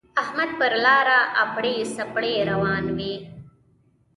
احمد 0.21 0.49
پر 0.59 0.73
لاره 0.85 1.19
اپړې 1.43 1.75
سپړې 1.95 2.35
روان 2.51 2.85
وِي. 2.97 3.13